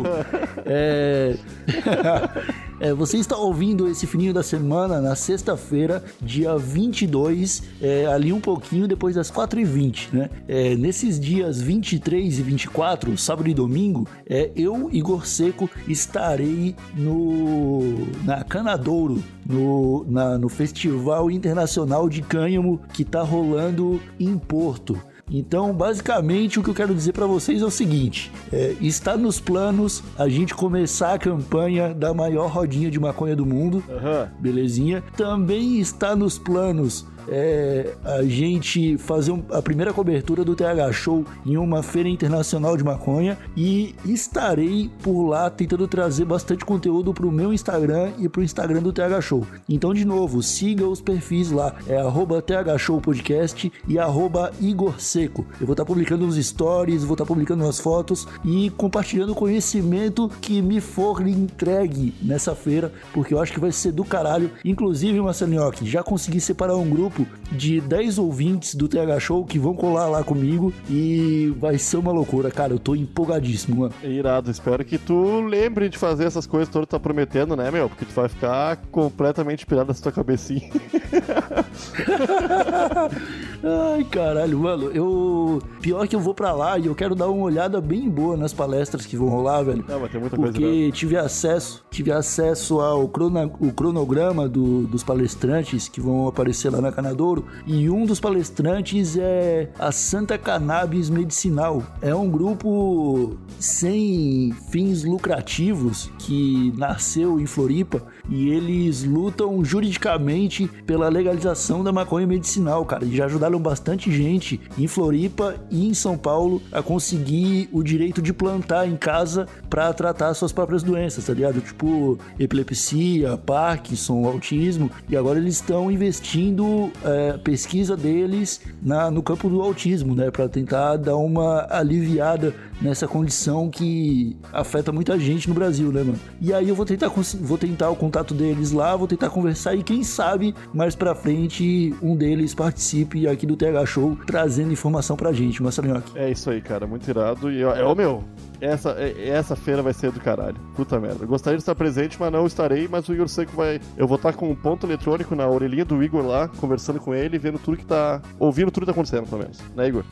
É... 0.66 1.38
É, 2.80 2.94
você 2.94 3.18
está 3.18 3.38
ouvindo 3.38 3.88
esse 3.88 4.08
fininho 4.08 4.34
da 4.34 4.44
semana 4.44 5.00
na 5.00 5.16
sexta-feira, 5.16 6.04
dia 6.22 6.58
22, 6.58 7.64
é, 7.82 8.06
ali 8.08 8.34
um 8.34 8.40
pouquinho 8.40 8.88
depois 8.88 9.16
das 9.16 9.32
4h20, 9.32 10.14
né? 10.14 10.30
É, 10.48 10.76
nesses 10.76 11.20
dias 11.20 11.62
23 11.62 12.40
e 12.40 12.42
24, 12.42 13.18
sábado 13.18 13.48
e 13.50 13.54
domingo, 13.54 14.08
é, 14.28 14.52
eu, 14.56 14.90
Igor 14.92 15.26
Seco, 15.26 15.70
estarei 15.88 16.76
no 16.96 18.08
na 18.24 18.44
Canadouro, 18.44 19.24
no, 19.46 20.06
na, 20.08 20.38
no 20.38 20.50
Festival 20.50 21.30
Internacional 21.30 22.10
de 22.10 22.22
Cânhamo 22.22 22.80
que 22.94 23.04
está 23.04 23.22
rolando 23.22 24.02
em 24.20 24.38
Porto. 24.38 25.00
Então, 25.32 25.74
basicamente, 25.74 26.60
o 26.60 26.64
que 26.64 26.70
eu 26.70 26.74
quero 26.74 26.94
dizer 26.94 27.14
para 27.14 27.26
vocês 27.26 27.62
é 27.62 27.66
o 27.66 27.72
seguinte: 27.72 28.32
é, 28.52 28.76
está 28.82 29.16
nos 29.18 29.40
planos 29.40 30.04
a 30.18 30.28
gente 30.28 30.54
começar 30.54 31.14
a 31.14 31.20
campanha 31.20 31.94
da 31.94 32.14
maior 32.14 32.52
rodinha 32.52 32.92
de 32.92 33.00
maconha 33.00 33.36
do 33.36 33.46
mundo, 33.46 33.84
Aham. 33.90 34.30
belezinha. 34.40 35.04
Também 35.16 35.80
está 35.80 36.16
nos 36.16 36.38
planos 36.38 37.06
é, 37.28 37.94
a 38.04 38.24
gente 38.24 38.98
fazer 38.98 39.32
um- 39.32 39.44
a 39.52 39.62
primeira 39.62 39.94
cobertura 39.94 40.44
do 40.44 40.56
TH 40.56 40.92
Show 40.92 41.26
em 41.46 41.58
uma 41.58 41.84
feira 41.84 42.10
internacional 42.10 42.76
de 42.78 42.84
maconha 42.84 43.38
e 43.56 43.96
estarei 44.06 44.90
por 45.02 45.28
lá 45.28 45.50
tentando 45.50 45.88
trazer 45.88 46.26
bastante 46.26 46.66
conteúdo 46.66 47.14
pro 47.14 47.32
meu 47.32 47.54
Instagram 47.54 48.12
e 48.20 48.28
pro 48.30 48.44
Instagram 48.44 48.82
do 48.82 48.94
TH 48.94 49.22
Show. 49.22 49.46
Então, 49.68 49.94
de 49.94 50.06
novo, 50.06 50.42
siga 50.42 50.88
os 50.88 51.02
perfis 51.02 51.52
lá, 51.52 51.76
é 51.88 51.98
arroba 51.98 52.42
TH 52.42 52.78
Show 52.78 53.00
Podcast 53.02 53.72
e 53.88 54.00
arroba 54.00 54.52
Igor 54.60 55.00
Seco. 55.00 55.46
Eu 55.60 55.68
vou 55.68 55.74
estar 55.74 55.86
publicando 55.86 56.26
uns 56.26 56.36
stories, 56.44 57.04
vou 57.04 57.14
estar 57.14 57.26
publicando 57.26 57.64
umas 57.64 57.80
fotos 57.80 58.28
e 58.44 58.70
compartilhando 58.72 59.34
o 59.34 59.36
conhecimento 59.36 60.30
que 60.42 60.62
me 60.62 60.80
for 60.80 61.22
entregue 61.28 62.14
nessa 62.22 62.56
feira, 62.56 62.92
porque 63.14 63.34
eu 63.34 63.42
acho 63.42 63.52
que 63.54 63.60
vai 63.60 63.72
ser 63.72 63.92
do 63.92 64.04
caralho. 64.04 64.50
Inclusive, 64.64 65.20
Marcelinhoque, 65.22 65.86
já 65.90 66.02
consegui 66.02 66.40
separar 66.40 66.76
um 66.78 66.90
grupo 66.90 67.13
de 67.52 67.82
10 67.82 68.18
ouvintes 68.18 68.76
do 68.76 68.88
TH 68.88 69.20
Show 69.20 69.46
que 69.46 69.60
vão 69.60 69.76
colar 69.76 70.08
lá 70.08 70.24
comigo 70.24 70.74
e 70.90 71.54
vai 71.60 71.78
ser 71.78 71.98
uma 71.98 72.12
loucura, 72.12 72.50
cara. 72.50 72.74
Eu 72.74 72.80
tô 72.80 72.96
empolgadíssimo, 72.96 73.82
mano. 73.82 73.94
É 74.04 74.10
Irado, 74.10 74.50
espero 74.50 74.84
que 74.84 74.98
tu 74.98 75.42
lembre 75.42 75.90
de 75.90 75.98
fazer 75.98 76.26
essas 76.26 76.48
coisas 76.48 76.70
todas 76.70 76.86
que 76.86 76.90
tu 76.90 76.92
tá 76.92 77.00
prometendo, 77.00 77.56
né, 77.56 77.70
meu? 77.70 77.90
Porque 77.90 78.06
tu 78.06 78.14
vai 78.14 78.28
ficar 78.28 78.78
completamente 78.92 79.66
pirado 79.66 79.88
nessa 79.88 80.04
tua 80.04 80.12
cabecinha. 80.12 80.70
Ai, 83.64 84.04
caralho, 84.04 84.60
mano. 84.60 84.92
Eu. 84.92 85.62
Pior 85.82 86.08
que 86.08 86.16
eu 86.16 86.20
vou 86.20 86.34
pra 86.34 86.52
lá 86.54 86.78
e 86.78 86.88
eu 86.88 86.96
quero 86.96 87.16
dar 87.16 87.30
uma 87.30 87.44
olhada 87.44 87.80
bem 87.80 88.10
boa 88.10 88.36
nas 88.36 88.52
palestras 88.54 89.06
que 89.06 89.16
vão 89.16 89.30
rolar, 89.30 89.64
velho. 89.64 89.84
Não, 89.88 90.00
vai 90.00 90.10
ter 90.10 90.20
muita 90.20 90.36
coisa 90.36 90.52
Porque 90.52 90.92
tive 90.94 91.18
acesso, 91.18 91.84
tive 91.90 92.12
acesso 92.12 92.80
ao 92.82 93.08
crona- 93.08 93.50
o 93.60 93.72
cronograma 93.72 94.48
do- 94.50 94.86
dos 94.88 95.04
palestrantes 95.04 95.88
que 95.88 96.02
vão 96.02 96.28
aparecer 96.28 96.70
lá 96.72 96.82
na 96.82 96.92
Canadouro. 96.92 97.46
E 97.66 97.90
um 97.90 98.06
dos 98.06 98.20
palestrantes 98.20 99.18
é 99.18 99.70
a 99.80 99.92
Santa 99.92 100.38
Cannabis 100.38 101.10
Medicinal. 101.10 101.84
É 102.02 102.14
um 102.16 102.30
grupo 102.30 103.38
sem 103.60 104.54
fins 104.72 105.04
lucrativos 105.04 106.12
que 106.20 106.74
nasceu 106.78 107.40
em 107.40 107.46
Floripa 107.46 108.04
e 108.30 108.50
eles 108.50 109.04
lutam 109.04 109.64
juridicamente 109.64 110.68
pela 110.86 111.10
legalização 111.10 111.84
da 111.84 111.92
maconha 111.92 112.28
medicinal, 112.28 112.86
cara. 112.86 113.06
E 113.06 113.16
já 113.16 113.26
ajudaram 113.26 113.53
bastante 113.60 114.12
gente 114.12 114.60
em 114.78 114.88
Floripa 114.88 115.56
e 115.70 115.88
em 115.88 115.94
São 115.94 116.18
Paulo 116.18 116.62
a 116.72 116.82
conseguir 116.82 117.70
o 117.72 117.84
direito 117.84 118.22
de 118.22 118.34
plantar 118.34 118.88
em 118.88 118.96
casa 118.96 119.48
para 119.70 119.92
tratar 119.94 120.34
suas 120.34 120.52
próprias 120.52 120.84
doenças, 120.84 121.26
tá 121.26 121.34
ligado? 121.34 121.62
Tipo 121.62 122.18
epilepsia, 122.40 123.38
Parkinson, 123.38 124.26
autismo. 124.26 124.90
E 125.10 125.16
agora 125.16 125.40
eles 125.40 125.56
estão 125.56 125.92
investindo 125.92 126.92
é, 127.04 127.38
pesquisa 127.38 127.96
deles 127.96 128.62
na, 128.82 129.10
no 129.10 129.22
campo 129.24 129.50
do 129.50 129.62
autismo, 129.62 130.16
né? 130.16 130.32
Para 130.32 130.48
tentar 130.48 130.98
dar 130.98 131.18
uma 131.18 131.68
aliviada 131.70 132.54
nessa 132.84 133.08
condição 133.08 133.70
que 133.70 134.36
afeta 134.52 134.92
muita 134.92 135.18
gente 135.18 135.48
no 135.48 135.56
Brasil, 135.56 135.92
né, 135.92 136.04
mano? 136.04 136.20
E 136.42 136.54
aí 136.54 136.68
eu 136.70 136.76
vou 136.76 136.86
tentar, 136.86 137.10
vou 137.40 137.58
tentar 137.58 137.90
o 137.90 137.96
contato 137.96 138.34
deles 138.34 138.72
lá, 138.72 138.96
vou 138.96 139.08
tentar 139.08 139.30
conversar 139.30 139.76
e 139.76 139.82
quem 139.82 140.04
sabe 140.04 140.54
mais 140.74 140.94
pra 140.96 141.16
frente 141.16 141.96
um 142.02 142.16
deles 142.16 142.54
participe 142.54 143.28
aqui 143.28 143.48
do 143.48 143.56
TH 143.56 143.86
Show 143.86 144.18
trazendo 144.28 144.74
informação 144.74 145.16
pra 145.16 145.32
gente, 145.32 145.64
Marcelinho. 145.64 146.04
É 146.16 146.30
isso 146.30 146.50
aí, 146.50 146.62
cara, 146.62 146.86
muito 146.86 147.08
irado. 147.10 147.52
E 147.52 147.62
é 147.62 147.86
o 147.86 147.96
meu. 147.96 148.24
Essa, 148.64 148.92
é- 148.92 149.28
essa 149.28 149.58
feira 149.58 149.82
vai 149.82 149.92
ser 149.92 150.10
do 150.10 150.22
caralho. 150.22 150.56
Puta 150.74 150.98
merda. 150.98 151.26
Gostaria 151.26 151.58
de 151.58 151.62
estar 151.62 151.76
presente, 151.76 152.16
mas 152.18 152.32
não 152.32 152.48
estarei. 152.48 152.88
Mas 152.88 153.10
o 153.10 153.14
Igor 153.14 153.28
Seco 153.28 153.54
vai. 153.54 153.82
Eu 153.98 154.08
vou 154.08 154.16
estar 154.16 154.32
com 154.32 154.50
um 154.50 154.56
ponto 154.56 154.88
eletrônico 154.88 155.36
na 155.36 155.46
orelhinha 155.46 155.84
do 155.84 156.02
Igor 156.02 156.26
lá, 156.26 156.48
conversando 156.48 156.98
com 156.98 157.14
ele, 157.14 157.38
vendo 157.38 157.60
tudo 157.60 157.76
que 157.76 157.86
tá. 157.86 158.22
ouvindo 158.40 158.72
tudo 158.72 158.84
que 158.84 158.86
tá 158.86 158.92
acontecendo, 158.94 159.28
pelo 159.28 159.42
menos. 159.42 159.60
Né, 159.76 159.90
Igor? 159.90 160.06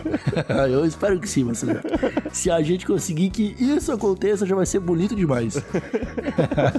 eu 0.70 0.86
espero 0.86 1.20
que 1.20 1.28
sim, 1.28 1.44
Marcelinho. 1.44 1.80
Se 2.32 2.50
a 2.50 2.62
gente 2.62 2.86
conseguir 2.86 3.28
que 3.28 3.54
isso 3.58 3.92
aconteça, 3.92 4.46
já 4.46 4.54
vai 4.54 4.64
ser 4.64 4.80
bonito 4.80 5.14
demais. 5.14 5.62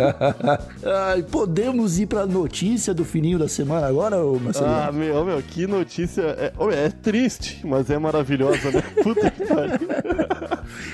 Ai, 0.84 1.22
podemos 1.22 2.00
ir 2.00 2.08
pra 2.08 2.26
notícia 2.26 2.92
do 2.92 3.06
fininho 3.06 3.38
da 3.38 3.48
semana 3.48 3.86
agora, 3.86 4.18
ô 4.18 4.40
Marcelinho? 4.40 4.74
Ah, 4.76 4.92
meu, 4.92 5.24
meu, 5.24 5.44
que 5.44 5.68
notícia. 5.68 6.24
É, 6.24 6.52
é 6.74 6.90
triste, 6.90 7.62
mas 7.68 7.92
é 7.92 8.00
maravilhosa, 8.00 8.72
né? 8.72 8.82
Puta 9.04 9.30
que 9.30 9.46
pariu. 9.46 9.88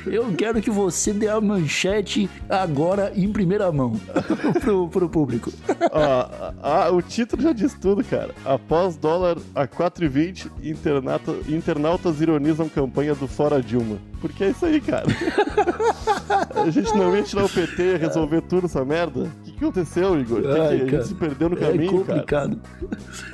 Eu 0.05 0.31
quero 0.33 0.61
que 0.61 0.69
você 0.69 1.13
dê 1.13 1.27
a 1.27 1.39
manchete 1.41 2.29
agora 2.49 3.11
em 3.15 3.31
primeira 3.31 3.71
mão 3.71 3.93
pro, 4.61 4.87
pro 4.89 5.09
público. 5.09 5.51
Ó, 5.91 6.53
a- 6.61 6.89
o 6.91 7.01
título 7.01 7.41
já 7.41 7.53
diz 7.53 7.73
tudo, 7.73 8.03
cara. 8.03 8.33
Após 8.45 8.95
dólar 8.95 9.37
a 9.55 9.67
4,20, 9.67 10.47
internata- 10.63 11.35
internautas 11.47 12.19
ironizam 12.21 12.67
campanha 12.69 13.13
do 13.15 13.27
Fora 13.27 13.61
Dilma. 13.61 13.97
Porque 14.21 14.43
é 14.43 14.49
isso 14.49 14.65
aí, 14.65 14.81
cara. 14.81 15.05
a 16.65 16.69
gente 16.69 16.93
não 16.95 17.15
ia 17.15 17.23
tirar 17.23 17.45
o 17.45 17.49
PT, 17.49 17.97
resolver 17.97 18.41
tudo 18.41 18.65
essa 18.65 18.83
merda? 18.83 19.29
O 19.59 19.61
que, 19.61 19.65
que 19.65 19.65
aconteceu, 19.79 20.17
Igor? 20.21 20.41
Que 20.41 20.47
que 20.47 20.59
Ai, 20.61 20.77
gente 20.77 20.91
cara. 20.91 21.03
se 21.03 21.13
perdeu 21.15 21.49
no 21.49 21.57
É 21.57 21.59
caminho, 21.59 21.91
cara? 22.05 22.19
complicado. 22.19 22.59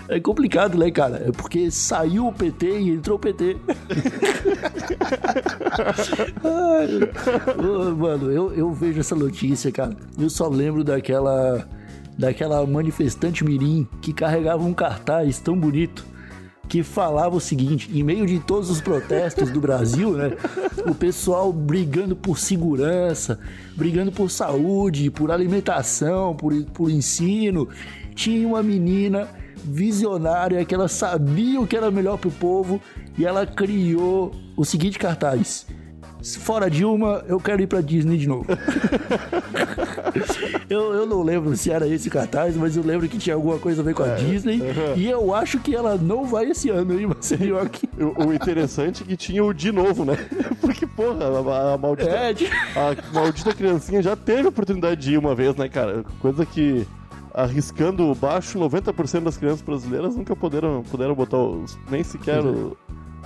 É 0.10 0.20
complicado, 0.20 0.78
né, 0.78 0.90
cara? 0.90 1.18
É 1.28 1.32
porque 1.32 1.70
saiu 1.70 2.26
o 2.28 2.34
PT 2.34 2.80
e 2.80 2.90
entrou 2.90 3.18
o 3.18 3.20
PT. 3.20 3.58
Ai, 6.44 7.94
mano, 7.96 8.32
eu, 8.32 8.52
eu 8.54 8.74
vejo 8.74 9.00
essa 9.00 9.16
notícia, 9.16 9.72
cara. 9.72 9.96
Eu 10.18 10.30
só 10.30 10.48
lembro 10.48 10.84
daquela 10.84 11.68
daquela 12.18 12.66
manifestante 12.66 13.44
mirim 13.44 13.86
que 14.02 14.14
carregava 14.14 14.64
um 14.64 14.74
cartaz 14.74 15.40
tão 15.40 15.56
bonito 15.56 16.06
que 16.68 16.84
falava 16.84 17.36
o 17.36 17.40
seguinte: 17.40 17.90
em 17.94 18.04
meio 18.04 18.26
de 18.26 18.40
todos 18.40 18.70
os 18.70 18.82
protestos 18.82 19.50
do 19.50 19.60
Brasil, 19.60 20.12
né, 20.12 20.32
o 20.86 20.94
pessoal 20.94 21.52
brigando 21.52 22.16
por 22.16 22.38
segurança, 22.38 23.40
brigando 23.76 24.12
por 24.12 24.30
saúde, 24.30 25.10
por 25.10 25.32
alimentação, 25.32 26.36
por, 26.36 26.54
por 26.66 26.90
ensino, 26.90 27.68
tinha 28.14 28.48
uma 28.48 28.64
menina 28.64 29.28
visionária 29.64 30.64
que 30.64 30.76
ela 30.76 30.88
sabia 30.88 31.60
o 31.60 31.68
que 31.68 31.76
era 31.76 31.90
melhor 31.90 32.18
pro 32.18 32.30
povo 32.30 32.80
e 33.18 33.26
ela 33.26 33.46
criou 33.46 34.32
o 34.56 34.64
seguinte 34.64 35.00
cartaz: 35.00 35.66
Fora 36.40 36.72
Dilma, 36.72 37.24
eu 37.28 37.40
quero 37.40 37.62
ir 37.62 37.68
pra 37.68 37.82
Disney 37.82 38.18
de 38.18 38.28
novo. 38.28 38.48
eu, 40.70 40.94
eu 40.94 41.06
não 41.06 41.22
lembro 41.22 41.56
se 41.56 41.72
era 41.72 41.88
esse 41.88 42.10
cartaz, 42.10 42.56
mas 42.56 42.76
eu 42.76 42.84
lembro 42.84 43.08
que 43.08 43.18
tinha 43.18 43.36
alguma 43.36 43.58
coisa 43.60 43.82
a 43.82 43.86
ver 43.86 43.94
com 43.94 44.04
a 44.04 44.16
Disney. 44.16 44.62
E 44.96 45.10
eu 45.10 45.34
acho 45.34 45.60
que 45.60 45.76
ela 45.76 45.96
não 45.98 46.26
vai 46.26 46.46
esse 46.50 46.70
ano, 46.70 47.00
hein, 47.00 47.08
Marcelinho? 47.08 47.60
aqui. 47.60 47.86
O, 47.98 48.28
o 48.28 48.34
interessante 48.34 49.04
é 49.04 49.06
que 49.06 49.16
tinha 49.16 49.44
o 49.44 49.54
de 49.54 49.72
novo, 49.72 50.04
né? 50.04 50.18
Porque, 50.60 50.86
porra, 50.86 51.26
a, 51.26 51.74
a 51.74 51.78
maldita. 51.78 52.10
É, 52.10 52.34
de- 52.34 52.46
A 52.76 53.14
maldita 53.14 53.54
criancinha 53.54 54.02
já 54.02 54.16
teve 54.16 54.48
a 54.48 54.50
oportunidade 54.50 55.00
de 55.02 55.14
ir 55.14 55.18
uma 55.18 55.34
vez, 55.34 55.56
né, 55.56 55.70
cara? 55.70 56.04
Coisa 56.22 56.46
que 56.46 56.86
arriscando 57.34 58.14
baixo, 58.16 58.60
90% 58.60 59.24
das 59.24 59.38
crianças 59.38 59.62
brasileiras 59.62 60.16
nunca 60.16 60.36
puderam, 60.36 60.84
puderam 60.90 61.16
botar 61.16 61.38
os, 61.38 61.78
nem 61.90 62.04
sequer 62.04 62.44
o, 62.44 62.76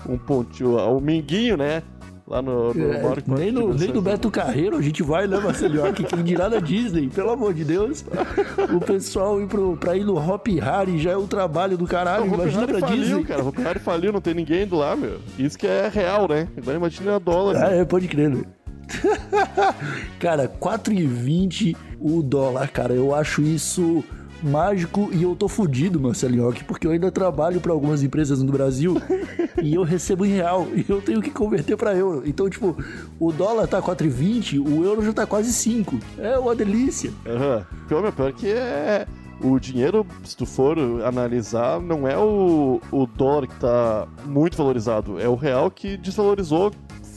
um 0.07 0.17
pontinho, 0.17 0.77
o 0.77 1.01
minguinho, 1.01 1.57
né? 1.57 1.81
Lá 2.29 2.43
no, 2.43 2.71
no 2.75 2.93
é, 2.93 3.01
nem, 3.39 3.51
no, 3.51 3.73
nem 3.73 3.91
no 3.91 4.03
Beto 4.03 4.29
Carreiro 4.29 4.77
a 4.77 4.81
gente 4.83 5.01
vai, 5.01 5.25
né, 5.25 5.39
Marcelinho? 5.39 5.91
Que 5.91 6.03
quem 6.03 6.23
dirá 6.23 6.47
na 6.47 6.59
Disney, 6.59 7.09
pelo 7.09 7.31
amor 7.31 7.55
de 7.55 7.65
Deus. 7.65 8.05
O 8.71 8.79
pessoal 8.79 9.41
ir 9.41 9.47
pro, 9.47 9.75
pra 9.75 9.97
ir 9.97 10.05
no 10.05 10.15
Hop 10.15 10.47
Harry 10.61 10.99
já 10.99 11.09
é 11.09 11.17
o 11.17 11.25
trabalho 11.25 11.75
do 11.75 11.87
caralho. 11.87 12.27
Não, 12.27 12.35
imagina 12.35 12.67
pra 12.67 12.81
faliu, 12.81 12.97
Disney. 12.97 13.23
cara. 13.23 13.43
O 13.43 13.47
Hop 13.47 13.57
Harry 13.57 13.79
faliu, 13.79 14.13
não 14.13 14.21
tem 14.21 14.35
ninguém 14.35 14.61
indo 14.61 14.75
lá, 14.75 14.95
meu. 14.95 15.17
Isso 15.39 15.57
que 15.57 15.65
é 15.65 15.89
real, 15.91 16.27
né? 16.27 16.47
Agora 16.55 16.77
imagina 16.77 17.15
a 17.15 17.19
dólar. 17.19 17.63
Ah, 17.63 17.73
é, 17.73 17.83
pode 17.83 18.07
crer, 18.07 18.29
né? 18.29 18.43
cara, 20.19 20.47
4,20 20.47 21.75
o 21.99 22.21
dólar, 22.21 22.69
cara. 22.69 22.93
Eu 22.93 23.15
acho 23.15 23.41
isso 23.41 24.03
mágico 24.43 25.09
e 25.11 25.23
eu 25.23 25.35
tô 25.35 25.47
fudido, 25.47 25.99
Marcelinho, 25.99 26.53
porque 26.67 26.87
eu 26.87 26.91
ainda 26.91 27.11
trabalho 27.11 27.59
para 27.59 27.71
algumas 27.71 28.03
empresas 28.03 28.41
no 28.41 28.51
Brasil 28.51 28.95
e 29.61 29.75
eu 29.75 29.83
recebo 29.83 30.25
em 30.25 30.29
real 30.29 30.67
e 30.73 30.85
eu 30.87 31.01
tenho 31.01 31.21
que 31.21 31.31
converter 31.31 31.75
para 31.77 31.95
euro. 31.95 32.23
Então, 32.25 32.49
tipo, 32.49 32.77
o 33.19 33.31
dólar 33.31 33.67
tá 33.67 33.81
4,20, 33.81 34.59
o 34.59 34.83
euro 34.83 35.03
já 35.03 35.13
tá 35.13 35.25
quase 35.25 35.51
5. 35.51 35.99
É 36.17 36.37
uma 36.37 36.55
delícia. 36.55 37.11
Aham. 37.25 37.57
Uhum. 37.57 37.87
Pior, 37.87 38.11
pior 38.11 38.33
que 38.33 38.47
é 38.47 39.07
o 39.41 39.59
dinheiro, 39.59 40.05
se 40.23 40.35
tu 40.35 40.45
for 40.45 40.77
analisar, 41.03 41.79
não 41.79 42.07
é 42.07 42.17
o, 42.17 42.81
o 42.91 43.05
dólar 43.05 43.47
que 43.47 43.55
tá 43.55 44.07
muito 44.25 44.57
valorizado, 44.57 45.19
é 45.19 45.27
o 45.27 45.35
real 45.35 45.71
que 45.71 45.97
desvalorizou 45.97 46.71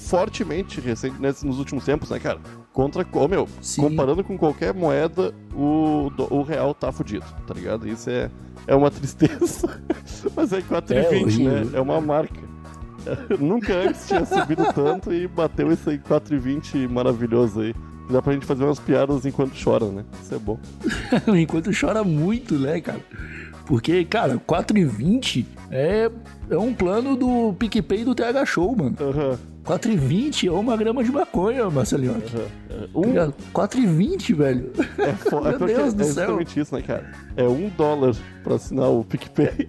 fortemente 0.08 0.80
recente, 0.80 1.16
nos 1.20 1.58
últimos 1.58 1.84
tempos, 1.84 2.10
né, 2.10 2.18
cara? 2.18 2.38
Contra, 2.72 3.06
oh, 3.12 3.28
meu, 3.28 3.48
Sim. 3.60 3.82
comparando 3.82 4.24
com 4.24 4.36
qualquer 4.36 4.74
moeda, 4.74 5.34
o, 5.54 6.10
o 6.30 6.42
real 6.42 6.74
tá 6.74 6.90
fudido, 6.90 7.24
tá 7.46 7.54
ligado? 7.54 7.88
Isso 7.88 8.10
é, 8.10 8.30
é 8.66 8.74
uma 8.74 8.90
tristeza. 8.90 9.80
Mas 10.34 10.52
é 10.52 10.60
4,20, 10.60 11.40
é 11.40 11.44
né? 11.44 11.70
É 11.74 11.80
uma 11.80 12.00
marca. 12.00 12.40
Nunca 13.38 13.74
antes 13.74 14.06
tinha 14.06 14.24
subido 14.24 14.64
tanto 14.72 15.12
e 15.12 15.26
bateu 15.26 15.70
esse 15.72 15.90
aí 15.90 15.98
4,20 15.98 16.88
maravilhoso 16.88 17.60
aí. 17.60 17.74
Dá 18.10 18.20
pra 18.20 18.32
gente 18.32 18.44
fazer 18.44 18.64
umas 18.64 18.78
piadas 18.78 19.24
enquanto 19.24 19.52
chora, 19.62 19.86
né? 19.86 20.04
Isso 20.22 20.34
é 20.34 20.38
bom. 20.38 20.58
enquanto 21.38 21.70
chora 21.78 22.04
muito, 22.04 22.58
né, 22.58 22.80
cara? 22.80 23.00
Porque, 23.64 24.04
cara, 24.04 24.36
4,20 24.36 25.46
é, 25.70 26.10
é 26.50 26.58
um 26.58 26.74
plano 26.74 27.16
do 27.16 27.54
PicPay 27.54 28.04
do 28.04 28.14
TH 28.14 28.44
Show, 28.44 28.76
mano. 28.76 28.96
Aham. 29.00 29.30
Uhum. 29.30 29.51
4,20 29.64 30.48
é 30.48 30.50
uma 30.50 30.76
grama 30.76 31.04
de 31.04 31.12
maconha, 31.12 31.70
Marcelinho. 31.70 32.20
Uhum. 32.94 33.02
Um... 33.02 33.32
4,20, 33.52 34.34
velho. 34.34 34.72
É, 34.98 35.12
fo... 35.30 35.40
Meu 35.40 35.52
é 35.52 35.58
Deus 35.58 35.94
do 35.94 36.02
é 36.02 36.06
céu. 36.06 36.40
É 36.40 36.42
isso, 36.42 36.74
né, 36.74 36.82
cara? 36.82 37.12
É 37.36 37.44
um 37.44 37.68
dólar 37.76 38.16
pra 38.42 38.56
assinar 38.56 38.90
o 38.90 39.04
PicPay. 39.04 39.68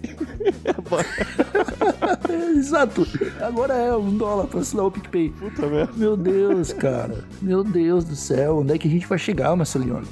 Exato. 2.56 3.06
Agora 3.40 3.74
é 3.74 3.96
um 3.96 4.16
dólar 4.16 4.46
pra 4.48 4.60
assinar 4.60 4.86
o 4.86 4.90
PicPay. 4.90 5.30
Puta 5.30 5.66
merda. 5.66 5.92
Meu 5.96 6.16
Deus, 6.16 6.72
cara. 6.72 7.24
Meu 7.40 7.62
Deus 7.62 8.04
do 8.04 8.16
céu. 8.16 8.58
Onde 8.58 8.74
é 8.74 8.78
que 8.78 8.88
a 8.88 8.90
gente 8.90 9.06
vai 9.06 9.18
chegar, 9.18 9.54
Marcelinho? 9.54 10.02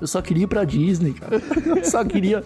Eu 0.00 0.06
só 0.06 0.22
queria 0.22 0.44
ir 0.44 0.48
pra 0.48 0.64
Disney, 0.64 1.14
cara. 1.14 1.42
Eu 1.76 1.84
só 1.84 2.04
queria. 2.04 2.44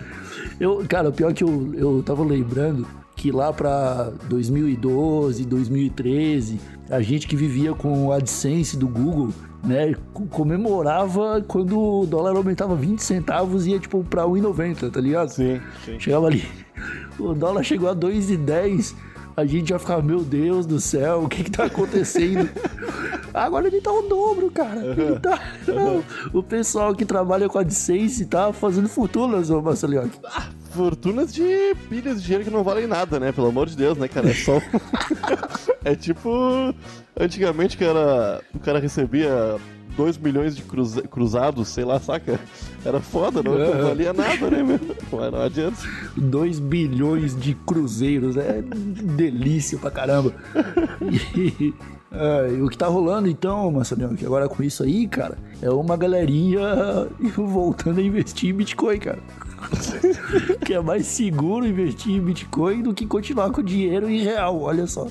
Eu, 0.58 0.84
cara, 0.88 1.10
o 1.10 1.12
pior 1.12 1.30
é 1.30 1.34
que 1.34 1.44
eu, 1.44 1.74
eu 1.74 2.02
tava 2.02 2.24
lembrando 2.24 2.86
que 3.16 3.32
lá 3.32 3.52
para 3.52 4.12
2012, 4.28 5.44
2013, 5.46 6.61
a 6.90 7.00
gente 7.00 7.26
que 7.26 7.35
vivia 7.35 7.75
com 7.75 8.06
o 8.06 8.12
AdSense 8.12 8.76
do 8.76 8.87
Google, 8.87 9.30
né, 9.64 9.94
comemorava 10.30 11.42
quando 11.49 11.80
o 11.80 12.06
dólar 12.06 12.37
aumentava 12.37 12.76
20 12.76 13.02
centavos 13.02 13.66
e 13.66 13.70
ia 13.70 13.80
tipo 13.80 14.04
para 14.04 14.25
1,90, 14.25 14.92
tá 14.92 15.00
ligado? 15.00 15.30
Sim, 15.30 15.61
sim. 15.85 15.99
Chegava 15.99 16.26
ali, 16.26 16.44
o 17.18 17.32
dólar 17.32 17.64
chegou 17.64 17.88
a 17.88 17.96
2,10, 17.96 18.94
a 19.37 19.44
gente 19.44 19.70
já 19.70 19.78
ficava, 19.78 20.02
meu 20.02 20.20
Deus 20.20 20.66
do 20.66 20.78
céu, 20.78 21.25
o 21.25 21.28
que 21.28 21.42
que 21.42 21.50
tá 21.50 21.64
acontecendo? 21.64 22.49
Agora 23.35 23.66
ele 23.66 23.82
tá 23.82 23.92
o 23.92 24.02
dobro, 24.02 24.50
cara. 24.50 24.80
Uhum. 24.80 25.20
Tá... 25.20 25.40
Uhum. 25.68 26.02
O 26.32 26.42
pessoal 26.42 26.94
que 26.94 27.04
trabalha 27.04 27.49
com 27.50 27.58
a 27.58 27.61
AdSense 27.61 28.25
tá 28.25 28.50
fazendo 28.50 28.88
fortunas, 28.88 29.50
ô 29.50 29.61
Marcelinho. 29.61 30.11
Ah, 30.25 30.49
fortunas 30.76 31.33
de 31.33 31.75
pilhas 31.88 32.21
de 32.21 32.25
dinheiro 32.25 32.45
que 32.45 32.50
não 32.50 32.62
valem 32.62 32.87
nada, 32.87 33.18
né? 33.18 33.33
Pelo 33.33 33.49
amor 33.49 33.66
de 33.66 33.76
Deus, 33.76 33.97
né, 33.97 34.06
cara? 34.06 34.30
É 34.30 34.35
só. 34.35 34.61
é 35.85 35.95
tipo. 35.95 36.75
Antigamente, 37.18 37.78
cara, 37.78 38.42
o 38.54 38.59
cara 38.59 38.78
recebia 38.78 39.59
2 39.97 40.18
milhões 40.18 40.54
de 40.54 40.62
cruza 40.62 41.02
cruzados, 41.02 41.68
sei 41.68 41.85
lá, 41.85 41.99
saca? 41.99 42.38
Era 42.85 43.00
foda, 43.00 43.42
não, 43.42 43.56
não 43.56 43.83
valia 43.88 44.12
nada, 44.12 44.50
né, 44.50 44.62
meu? 44.62 44.78
Mas 45.11 45.33
não 45.33 45.40
adianta. 45.40 45.78
2 46.16 46.59
bilhões 46.61 47.35
de 47.35 47.54
cruzeiros, 47.54 48.37
é 48.37 48.62
delícia 48.62 49.78
pra 49.78 49.90
caramba. 49.90 50.35
E, 51.00 51.75
o 52.62 52.68
que 52.68 52.78
tá 52.78 52.87
rolando 52.87 53.28
então, 53.28 53.71
Marcelinho, 53.73 54.14
que 54.14 54.25
agora 54.25 54.49
com 54.49 54.62
isso 54.62 54.83
aí, 54.83 55.09
cara, 55.09 55.38
é 55.62 55.71
uma 55.71 55.97
galerinha 55.97 57.09
voltando 57.35 57.99
a 57.99 58.02
investir 58.02 58.50
em 58.50 58.54
Bitcoin, 58.54 58.99
cara. 58.99 59.18
que 60.64 60.75
é 60.75 60.80
mais 60.80 61.06
seguro 61.06 61.66
investir 61.66 62.14
em 62.14 62.20
Bitcoin 62.20 62.82
do 62.82 62.94
que 62.94 63.06
continuar 63.06 63.50
com 63.50 63.62
dinheiro 63.62 64.08
em 64.08 64.22
real, 64.22 64.60
olha 64.60 64.86
só. 64.86 65.08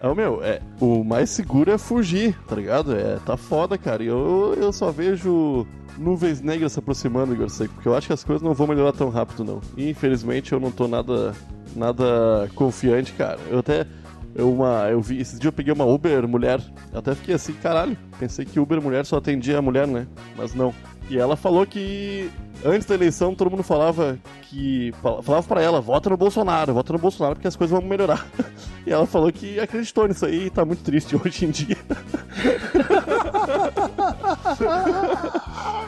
É, 0.00 0.14
meu, 0.14 0.42
é, 0.42 0.60
o 0.80 1.04
mais 1.04 1.30
seguro 1.30 1.70
é 1.70 1.78
fugir, 1.78 2.36
tá 2.48 2.56
ligado? 2.56 2.94
É, 2.96 3.18
tá 3.24 3.36
foda, 3.36 3.78
cara. 3.78 4.02
E 4.02 4.08
eu, 4.08 4.54
eu 4.58 4.72
só 4.72 4.90
vejo 4.90 5.66
nuvens 5.96 6.40
negras 6.40 6.72
se 6.72 6.78
aproximando, 6.78 7.32
Igor 7.32 7.48
Seco, 7.48 7.74
porque 7.74 7.88
eu 7.88 7.94
acho 7.94 8.08
que 8.08 8.12
as 8.12 8.24
coisas 8.24 8.42
não 8.42 8.52
vão 8.52 8.66
melhorar 8.66 8.92
tão 8.92 9.10
rápido, 9.10 9.44
não. 9.44 9.60
E, 9.76 9.88
infelizmente, 9.88 10.52
eu 10.52 10.58
não 10.58 10.72
tô 10.72 10.88
nada, 10.88 11.34
nada 11.76 12.50
confiante, 12.54 13.12
cara. 13.12 13.38
Eu 13.48 13.60
até 13.60 13.86
eu, 14.34 14.50
uma, 14.50 14.88
eu 14.90 15.00
vi, 15.00 15.20
esses 15.20 15.38
dias 15.38 15.44
eu 15.44 15.52
peguei 15.52 15.72
uma 15.72 15.84
Uber 15.84 16.26
mulher. 16.26 16.60
Eu 16.92 16.98
até 16.98 17.14
fiquei 17.14 17.34
assim, 17.34 17.52
caralho. 17.52 17.96
Pensei 18.18 18.44
que 18.44 18.58
Uber 18.58 18.80
mulher 18.80 19.04
só 19.04 19.18
atendia 19.18 19.58
a 19.58 19.62
mulher, 19.62 19.86
né? 19.86 20.06
Mas 20.36 20.54
não. 20.54 20.74
E 21.10 21.18
ela 21.18 21.36
falou 21.36 21.66
que 21.66 22.30
antes 22.64 22.86
da 22.86 22.94
eleição 22.94 23.34
todo 23.34 23.50
mundo 23.50 23.62
falava 23.62 24.18
que. 24.42 24.92
Falava 25.02 25.42
para 25.42 25.62
ela, 25.62 25.80
vota 25.80 26.08
no 26.08 26.16
Bolsonaro, 26.16 26.74
vota 26.74 26.92
no 26.92 26.98
Bolsonaro 26.98 27.34
porque 27.34 27.48
as 27.48 27.56
coisas 27.56 27.78
vão 27.78 27.86
melhorar. 27.86 28.26
E 28.86 28.92
ela 28.92 29.06
falou 29.06 29.32
que 29.32 29.60
acreditou 29.60 30.08
nisso 30.08 30.26
aí 30.26 30.46
e 30.46 30.50
tá 30.50 30.64
muito 30.64 30.82
triste 30.82 31.14
hoje 31.22 31.44
em 31.44 31.50
dia. 31.50 31.76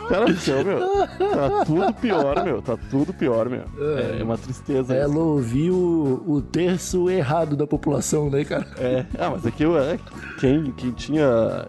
Cara 0.09 0.27
do 0.27 0.37
céu, 0.37 0.65
meu. 0.65 0.79
Tá 0.79 1.65
tudo 1.65 1.95
pior, 1.95 2.45
meu. 2.45 2.63
Tá 2.63 2.77
tudo 2.91 3.13
pior, 3.13 3.49
meu. 3.49 3.63
É, 3.79 4.21
é 4.21 4.25
uma 4.25 4.37
tristeza. 4.39 4.95
Ela 4.95 5.11
isso. 5.11 5.19
ouviu 5.19 6.23
o 6.27 6.43
terço 6.43 7.09
errado 7.11 7.57
da 7.57 7.67
população, 7.67 8.31
né, 8.31 8.45
cara? 8.45 8.67
É. 8.79 9.07
Ah, 9.19 9.31
mas 9.31 9.47
aqui 9.47 9.65
é, 9.65 9.99
quem, 10.39 10.73
quem 10.73 10.93
tinha. 10.93 11.25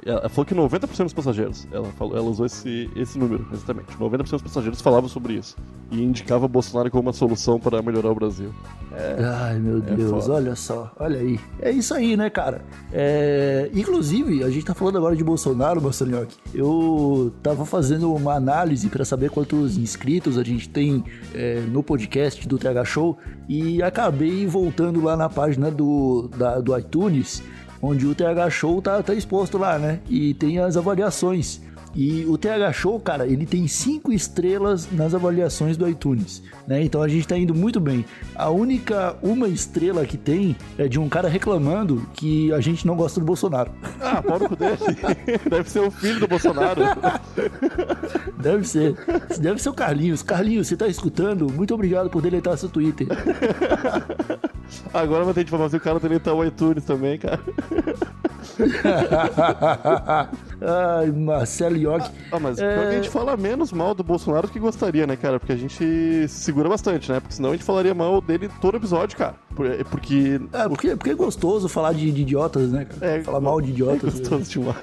Ela 0.05 0.29
falou 0.29 0.45
que 0.45 0.53
90% 0.53 1.03
dos 1.03 1.13
passageiros. 1.13 1.67
Ela, 1.71 1.87
falou, 1.93 2.17
ela 2.17 2.29
usou 2.29 2.45
esse, 2.45 2.89
esse 2.95 3.17
número, 3.17 3.47
exatamente. 3.51 3.95
90% 3.97 4.29
dos 4.29 4.41
passageiros 4.41 4.81
falavam 4.81 5.09
sobre 5.09 5.33
isso. 5.33 5.55
E 5.91 6.03
indicava 6.03 6.47
Bolsonaro 6.47 6.91
como 6.91 7.03
uma 7.03 7.13
solução 7.13 7.59
para 7.59 7.81
melhorar 7.81 8.11
o 8.11 8.15
Brasil. 8.15 8.53
É, 8.91 9.23
Ai, 9.23 9.59
meu 9.59 9.77
é 9.77 9.81
Deus, 9.81 10.27
olha 10.27 10.55
só. 10.55 10.91
Olha 10.99 11.14
aí. 11.15 11.39
É 11.59 11.71
isso 11.71 11.93
aí, 11.93 12.15
né, 12.15 12.29
cara? 12.29 12.61
É... 12.91 13.69
Inclusive, 13.73 14.43
a 14.43 14.49
gente 14.49 14.65
tá 14.65 14.73
falando 14.73 14.97
agora 14.97 15.15
de 15.15 15.23
Bolsonaro, 15.23 15.81
Marcelinho. 15.81 16.27
Eu 16.53 17.33
tava 17.41 17.65
fazendo 17.65 18.13
uma 18.13 18.33
análise 18.33 18.89
para 18.89 19.05
saber 19.05 19.29
quantos 19.29 19.77
inscritos 19.77 20.37
a 20.37 20.43
gente 20.43 20.69
tem 20.69 21.03
é, 21.33 21.61
no 21.61 21.81
podcast 21.83 22.47
do 22.47 22.57
TH 22.57 22.85
Show 22.85 23.17
e 23.47 23.81
acabei 23.81 24.45
voltando 24.45 25.01
lá 25.01 25.15
na 25.15 25.29
página 25.29 25.71
do, 25.71 26.29
da, 26.37 26.59
do 26.59 26.77
iTunes, 26.77 27.43
onde 27.81 28.05
o 28.05 28.15
TH 28.15 28.49
Show 28.49 28.81
tá, 28.81 29.01
tá 29.01 29.13
exposto 29.13 29.57
lá, 29.57 29.77
né? 29.77 29.99
E 30.09 30.33
tem 30.33 30.59
as 30.59 30.77
avaliações. 30.77 31.61
E 31.95 32.25
o 32.25 32.37
TH 32.37 32.73
Show, 32.73 32.99
cara, 32.99 33.25
ele 33.25 33.45
tem 33.45 33.67
cinco 33.69 34.11
estrelas 34.11 34.91
nas 34.91 35.13
avaliações 35.15 35.77
do 35.77 35.87
iTunes, 35.87 36.43
né? 36.67 36.83
Então 36.83 37.01
a 37.01 37.07
gente 37.07 37.25
tá 37.25 37.37
indo 37.37 37.55
muito 37.55 37.79
bem. 37.79 38.05
A 38.35 38.49
única 38.49 39.15
uma 39.21 39.47
estrela 39.47 40.05
que 40.05 40.17
tem 40.17 40.57
é 40.77 40.89
de 40.89 40.99
um 40.99 41.07
cara 41.07 41.29
reclamando 41.29 42.05
que 42.13 42.51
a 42.51 42.59
gente 42.59 42.85
não 42.85 42.97
gosta 42.97 43.21
do 43.21 43.25
Bolsonaro. 43.25 43.71
Ah, 44.01 44.21
pau 44.21 44.39
dele. 44.39 44.77
Deve 45.49 45.69
ser 45.69 45.79
o 45.79 45.91
filho 45.91 46.19
do 46.19 46.27
Bolsonaro. 46.27 46.81
Deve 48.41 48.67
ser. 48.67 48.95
Deve 49.39 49.61
ser 49.61 49.69
o 49.69 49.73
Carlinhos. 49.73 50.21
Carlinhos, 50.21 50.67
você 50.67 50.75
tá 50.75 50.87
escutando? 50.87 51.49
Muito 51.51 51.73
obrigado 51.73 52.09
por 52.09 52.21
deletar 52.21 52.57
seu 52.57 52.67
Twitter. 52.67 53.07
Agora 54.93 55.23
vai 55.23 55.33
ter 55.33 55.43
informação 55.43 55.79
que 55.79 55.87
o 55.87 55.89
cara 55.89 55.99
deletar 55.99 56.33
o 56.33 56.43
iTunes 56.43 56.83
também, 56.83 57.17
cara. 57.17 57.39
Ai, 60.61 61.11
Marcelo 61.11 61.77
York. 61.77 62.09
Ah, 62.31 62.39
mas 62.39 62.59
é... 62.59 62.87
a 62.87 62.91
gente 62.91 63.09
fala 63.09 63.35
menos 63.35 63.71
mal 63.71 63.93
do 63.93 64.03
Bolsonaro 64.03 64.47
do 64.47 64.53
que 64.53 64.59
gostaria, 64.59 65.05
né, 65.05 65.15
cara? 65.15 65.39
Porque 65.39 65.53
a 65.53 65.57
gente 65.57 65.75
se 65.75 66.27
segura 66.27 66.69
bastante, 66.69 67.11
né? 67.11 67.19
Porque 67.19 67.35
senão 67.35 67.49
a 67.49 67.53
gente 67.53 67.63
falaria 67.63 67.93
mal 67.93 68.21
dele 68.21 68.49
todo 68.61 68.77
episódio, 68.77 69.17
cara. 69.17 69.35
É, 69.79 69.83
porque. 69.83 70.39
É, 70.51 70.67
porque, 70.67 70.95
porque 70.95 71.09
é 71.11 71.15
gostoso 71.15 71.69
falar 71.69 71.93
de, 71.93 72.11
de 72.11 72.21
idiotas, 72.21 72.71
né, 72.71 72.85
cara? 72.85 73.13
É, 73.13 73.23
falar 73.23 73.39
mal 73.39 73.61
de 73.61 73.71
idiotas. 73.71 74.15
É 74.15 74.19
gostoso 74.19 74.49
demais. 74.49 74.77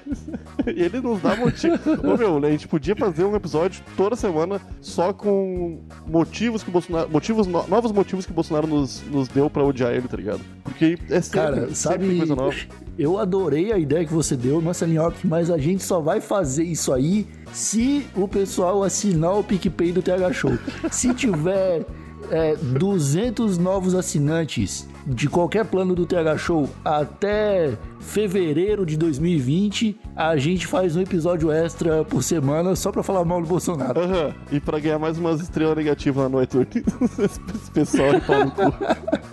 e 0.67 0.71
ele 0.83 1.01
nos 1.01 1.21
dá 1.21 1.37
motivo. 1.37 1.77
Ô, 2.03 2.17
meu, 2.17 2.41
né, 2.41 2.49
a 2.49 2.53
gente 2.53 2.69
podia 2.69 2.97
fazer 2.97 3.25
um 3.25 3.35
episódio 3.37 3.83
toda 3.97 4.17
semana 4.17 4.61
só 4.81 5.13
com 5.13 5.81
motivos 6.07 6.63
que 6.63 6.71
o 6.71 6.73
Bolsonaro. 6.73 7.11
Motivos, 7.11 7.47
novos 7.47 7.93
motivos 7.93 8.25
que 8.25 8.33
o 8.33 8.35
Bolsonaro 8.35 8.67
nos, 8.67 9.03
nos 9.11 9.29
deu 9.29 9.51
pra 9.51 9.63
odiar 9.63 9.93
ele, 9.93 10.09
tá 10.09 10.17
ligado? 10.17 10.41
Porque 10.65 10.99
é 11.11 11.21
sempre, 11.21 11.41
cara, 11.41 11.75
sabe, 11.75 12.05
sempre 12.05 12.17
coisa 12.19 12.37
nova. 12.37 12.55
Eu 12.99 13.19
adorei 13.19 13.73
a 13.73 13.79
ideia 13.79 14.05
que 14.05 14.13
você 14.13 14.37
deu, 14.37 14.61
nossa 14.61 14.87
Nhoque, 14.87 15.27
mas 15.27 15.51
a 15.51 15.57
gente 15.57 15.83
só 15.83 16.01
vai 16.01 16.21
fazer 16.21 16.65
isso 16.65 16.93
aí 16.93 17.27
se 17.53 18.07
o 18.15 18.29
pessoal 18.29 18.83
assinar 18.83 19.39
o 19.39 19.45
PicPay 19.45 19.93
do 19.93 20.03
TH 20.03 20.33
Show. 20.33 20.59
se 20.91 21.15
tiver 21.15 21.87
é, 22.31 22.55
200 22.57 23.59
novos 23.59 23.95
assinantes 23.95 24.87
de 25.07 25.29
qualquer 25.29 25.65
plano 25.65 25.95
do 25.95 26.07
TH 26.07 26.39
Show 26.39 26.69
até 26.85 27.77
fevereiro 27.99 28.87
de 28.87 28.97
2020, 28.97 29.99
a 30.15 30.37
gente 30.37 30.67
faz 30.67 30.95
um 30.95 31.01
episódio 31.01 31.51
extra 31.51 32.05
por 32.05 32.23
semana 32.23 32.77
só 32.77 32.93
pra 32.93 33.03
falar 33.03 33.25
mal 33.25 33.41
do 33.41 33.49
Bolsonaro. 33.49 34.01
Uhum. 34.01 34.33
E 34.51 34.61
pra 34.61 34.79
ganhar 34.79 34.99
mais 34.99 35.19
umas 35.19 35.41
estrelas 35.41 35.77
negativas 35.77 36.31
no 36.31 36.43
iTunes. 36.43 36.69
Esse 37.19 37.71
pessoal 37.73 38.15
de 38.15 38.21
pau 38.21 38.45
no 38.45 38.51
cu. 38.51 38.63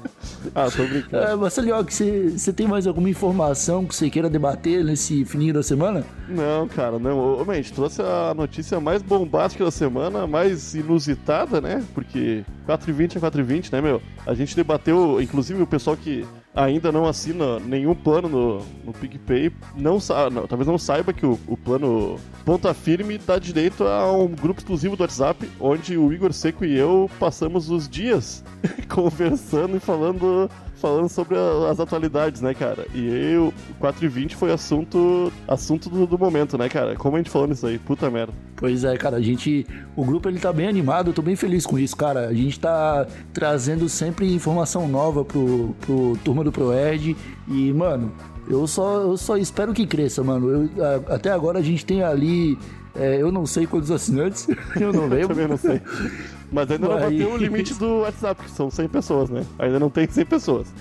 Ah, 0.56 0.70
tô 0.70 0.84
brincando. 0.84 1.24
É, 1.24 1.36
Marcelo, 1.36 1.68
você 1.84 2.54
tem 2.54 2.68
mais 2.68 2.88
alguma 2.88 3.10
informação 3.10 3.86
que 3.86 3.96
você 3.96 4.10
queira 4.10 4.30
debater 4.30 4.84
nesse 4.84 5.26
fininho 5.26 5.54
da 5.54 5.64
semana? 5.64 6.06
Não, 6.28 6.68
cara, 6.68 7.00
não. 7.00 7.44
Man, 7.46 7.54
a 7.54 7.56
gente 7.56 7.74
trouxe 7.74 8.02
a 8.02 8.34
notícia 8.34 8.80
mais 8.80 9.02
bombástica 9.02 9.64
da 9.64 9.72
semana, 9.72 10.28
mais 10.28 10.74
inusitada, 10.76 11.60
né? 11.60 11.84
Porque 11.94 12.44
4h20 12.68 13.16
é 13.16 13.20
4h20, 13.20 13.72
né, 13.72 13.82
meu? 13.82 14.02
A 14.26 14.34
gente 14.34 14.56
debateu, 14.56 15.22
inclusive 15.22 15.62
o 15.62 15.68
pessoal 15.68 15.96
que 15.98 16.26
ainda 16.64 16.92
não 16.92 17.06
assina 17.06 17.60
nenhum 17.60 17.96
plano 17.96 18.28
no, 18.28 18.58
no 18.84 18.94
PicPay, 18.94 19.52
não, 19.76 19.98
não, 20.32 20.48
talvez 20.48 20.68
não 20.68 20.78
saiba 20.78 21.14
que 21.14 21.26
o, 21.26 21.40
o 21.48 21.56
plano 21.56 22.20
Ponta 22.44 22.74
Firme 22.74 23.18
dá 23.18 23.40
direito 23.40 23.86
a 23.86 24.12
um 24.12 24.28
grupo 24.28 24.60
exclusivo 24.60 24.98
do 24.98 25.02
WhatsApp, 25.02 25.50
onde 25.60 25.98
o 25.98 26.12
Igor 26.12 26.34
Seco 26.34 26.66
e 26.66 26.78
eu 26.78 27.10
passamos 27.18 27.70
os 27.70 27.88
dias 27.88 28.44
conversando 28.90 29.78
e 29.78 29.80
falando 29.80 30.50
falando 30.80 31.10
sobre 31.10 31.36
as 31.70 31.80
atualidades, 31.80 32.42
né, 32.42 32.54
cara? 32.54 32.88
E 32.94 33.08
eu, 33.34 33.54
4 33.80 34.06
e 34.06 34.08
20 34.08 34.36
foi 34.36 34.52
assunto 34.52 35.32
assunto 35.48 35.90
do, 35.90 36.08
do, 36.08 36.18
momento, 36.18 36.58
né, 36.58 36.70
cara? 36.70 36.96
Como 36.96 37.16
a 37.16 37.20
gente 37.20 37.30
falou 37.30 37.48
nisso 37.48 37.68
aí, 37.68 37.78
puta 37.78 38.10
merda. 38.10 38.34
Pois 38.56 38.84
é, 38.84 38.96
cara, 38.98 39.18
a 39.18 39.22
gente. 39.22 39.66
O 39.96 40.04
grupo 40.04 40.30
ele 40.30 40.40
tá 40.40 40.52
bem 40.52 40.68
animado, 40.68 41.10
eu 41.10 41.14
tô 41.14 41.22
bem 41.22 41.36
feliz 41.36 41.66
com 41.66 41.78
isso, 41.78 41.96
cara. 41.96 42.28
A 42.28 42.34
gente 42.34 42.60
tá 42.60 43.06
trazendo 43.34 43.88
sempre 43.88 44.34
informação 44.34 44.88
nova 44.88 45.24
pro, 45.24 45.76
pro 45.82 46.18
turma 46.24 46.44
do 46.44 46.52
ProEd. 46.52 47.16
E, 47.48 47.74
mano, 47.74 48.12
eu 48.48 48.66
só, 48.66 49.02
eu 49.02 49.18
só 49.18 49.38
espero 49.38 49.74
que 49.74 49.86
cresça, 49.86 50.24
mano. 50.24 50.50
Eu, 50.50 50.84
a, 50.84 51.16
até 51.16 51.32
agora 51.32 51.60
a 51.60 51.64
gente 51.64 51.86
tem 51.86 52.02
ali. 52.02 52.58
É, 52.96 53.22
eu 53.22 53.32
não 53.32 53.46
sei 53.46 53.68
quantos 53.68 53.92
assinantes, 53.92 54.48
eu 54.80 54.92
não 54.92 55.08
lembro. 55.10 55.30
Também 55.30 55.48
não 55.48 55.58
sei. 55.58 55.82
Mas 56.52 56.72
ainda 56.72 56.88
não 56.88 57.00
bateu 57.00 57.32
o 57.34 57.38
limite 57.38 57.74
do 57.76 58.00
WhatsApp, 58.00 58.44
que 58.44 58.52
são 58.52 58.70
100 58.70 58.90
pessoas, 58.90 59.30
né? 59.30 59.46
Ainda 59.58 59.80
não 59.80 59.90
tem 59.90 60.08
100 60.10 60.26
pessoas. 60.26 60.74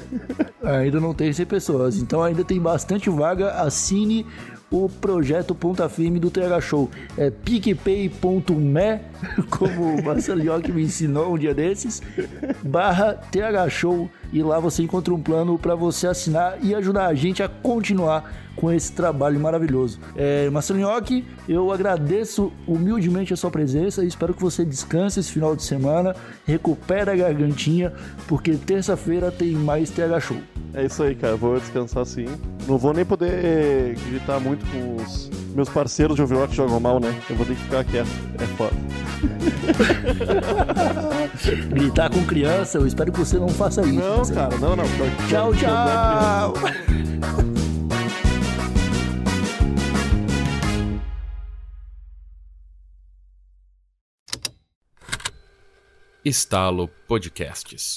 ainda 0.63 1.01
não 1.01 1.13
tem 1.13 1.33
100 1.33 1.47
pessoas. 1.47 1.97
Então 1.99 2.23
ainda 2.23 2.45
tem 2.45 2.61
bastante 2.61 3.11
vaga. 3.11 3.51
Assine 3.53 4.27
o 4.71 4.89
projeto 4.89 5.55
Ponta 5.55 5.89
Firme 5.89 6.19
do 6.19 6.31
TH 6.31 6.61
Show. 6.61 6.91
É 7.17 7.31
picpay.me, 7.31 9.01
como 9.51 9.95
o 9.95 10.05
Marcelo 10.05 10.43
me 10.73 10.83
ensinou 10.83 11.35
um 11.35 11.39
dia 11.39 11.55
desses, 11.55 12.03
barra 12.63 13.15
TH 13.15 13.69
Show. 13.69 14.11
E 14.33 14.43
lá 14.43 14.61
você 14.61 14.83
encontra 14.83 15.15
um 15.15 15.21
plano 15.21 15.59
para 15.59 15.75
você 15.75 16.07
assinar 16.07 16.59
e 16.63 16.75
ajudar 16.75 17.07
a 17.07 17.15
gente 17.15 17.43
a 17.43 17.49
continuar 17.49 18.31
com 18.59 18.73
esse 18.73 18.93
trabalho 18.93 19.39
maravilhoso. 19.39 20.01
É, 20.17 20.51
Marcelo 20.51 20.81
Nhoque, 20.81 21.25
eu 21.49 21.73
agradeço 21.73 22.53
humildemente 22.67 23.33
a 23.33 23.37
sua 23.37 23.51
presença 23.51 24.05
e 24.05 24.09
espero 24.09 24.35
que 24.35 24.43
você 24.43 24.65
descanse 24.65 25.21
esse 25.21 25.31
final 25.31 25.55
de 25.55 25.63
semana, 25.63 26.15
recupere 26.45 27.09
a 27.11 27.17
gargantinha, 27.17 27.93
porque 28.27 28.57
terça-feira 28.57 29.31
tem 29.31 29.53
mais 29.53 29.91
TH 29.91 30.21
Show. 30.21 30.39
É 30.75 30.85
isso 30.85 31.03
aí, 31.03 31.15
cara. 31.15 31.37
Vou 31.37 31.59
descansar 31.59 32.05
sim. 32.05 32.27
Não 32.67 32.77
vou 32.77 32.93
nem 32.93 33.05
poder 33.05 33.97
gritar 34.11 34.41
muito 34.41 34.67
com 34.67 34.97
os 35.03 35.31
meus 35.55 35.69
parceiros 35.69 36.17
de 36.17 36.23
Overwatch 36.23 36.51
que 36.51 36.57
jogam 36.57 36.81
mal, 36.81 37.01
né? 37.01 37.17
Eu 37.31 37.37
vou 37.37 37.47
ter 37.47 37.55
que 37.55 37.63
ficar 37.63 37.85
quieto. 37.85 38.11
É 38.41 38.47
foda. 38.57 39.08
Gritar 41.71 42.11
com 42.11 42.25
criança, 42.25 42.79
eu 42.79 42.87
espero 42.87 43.13
que 43.13 43.19
você 43.19 43.39
não 43.39 43.49
faça 43.49 43.83
isso. 43.83 43.95
Não, 43.95 44.27
cara, 44.27 44.57
não, 44.59 44.77
não. 44.77 44.85
Tchau, 45.29 45.55
tchau. 45.55 46.55
Estalo 56.25 56.89
Podcasts. 57.07 57.97